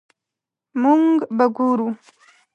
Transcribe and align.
مونږ 0.81 1.03
به 1.37 1.45
ګورو 1.55 1.87